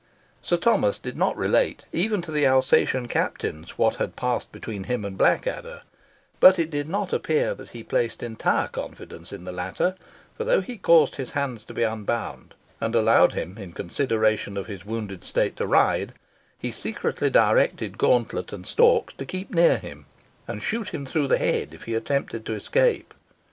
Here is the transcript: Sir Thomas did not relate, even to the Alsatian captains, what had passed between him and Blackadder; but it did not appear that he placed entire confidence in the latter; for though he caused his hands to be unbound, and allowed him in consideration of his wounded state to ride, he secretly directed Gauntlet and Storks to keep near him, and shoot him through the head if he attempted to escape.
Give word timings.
Sir 0.41 0.57
Thomas 0.57 0.97
did 0.97 1.15
not 1.15 1.37
relate, 1.37 1.85
even 1.93 2.23
to 2.23 2.31
the 2.31 2.43
Alsatian 2.43 3.07
captains, 3.07 3.77
what 3.77 3.97
had 3.97 4.15
passed 4.15 4.51
between 4.51 4.85
him 4.85 5.05
and 5.05 5.15
Blackadder; 5.15 5.83
but 6.39 6.57
it 6.57 6.71
did 6.71 6.89
not 6.89 7.13
appear 7.13 7.53
that 7.53 7.69
he 7.69 7.83
placed 7.83 8.23
entire 8.23 8.67
confidence 8.67 9.31
in 9.31 9.43
the 9.45 9.51
latter; 9.51 9.93
for 10.35 10.43
though 10.43 10.61
he 10.61 10.75
caused 10.77 11.17
his 11.17 11.33
hands 11.37 11.63
to 11.65 11.75
be 11.75 11.83
unbound, 11.83 12.55
and 12.81 12.95
allowed 12.95 13.33
him 13.33 13.59
in 13.59 13.73
consideration 13.73 14.57
of 14.57 14.65
his 14.65 14.83
wounded 14.87 15.23
state 15.23 15.55
to 15.57 15.67
ride, 15.67 16.13
he 16.57 16.71
secretly 16.71 17.29
directed 17.29 17.99
Gauntlet 17.99 18.51
and 18.51 18.65
Storks 18.65 19.13
to 19.13 19.25
keep 19.27 19.51
near 19.53 19.77
him, 19.77 20.07
and 20.47 20.63
shoot 20.63 20.89
him 20.95 21.05
through 21.05 21.27
the 21.27 21.37
head 21.37 21.75
if 21.75 21.83
he 21.83 21.93
attempted 21.93 22.43
to 22.47 22.53
escape. 22.53 23.13